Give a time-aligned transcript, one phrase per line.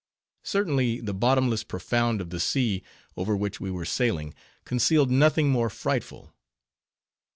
[0.41, 2.81] Certainly, the bottomless profound of the sea,
[3.15, 4.33] over which we were sailing,
[4.65, 6.33] concealed nothing more frightful.